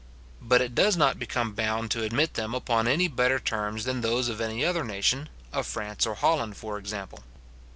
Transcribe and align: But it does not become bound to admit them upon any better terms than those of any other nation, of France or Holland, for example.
But 0.41 0.61
it 0.61 0.73
does 0.73 0.97
not 0.97 1.19
become 1.19 1.53
bound 1.53 1.91
to 1.91 2.01
admit 2.01 2.33
them 2.33 2.55
upon 2.55 2.87
any 2.87 3.07
better 3.07 3.37
terms 3.37 3.83
than 3.83 4.01
those 4.01 4.29
of 4.29 4.41
any 4.41 4.65
other 4.65 4.83
nation, 4.83 5.29
of 5.53 5.67
France 5.67 6.07
or 6.07 6.15
Holland, 6.15 6.57
for 6.57 6.79
example. 6.79 7.23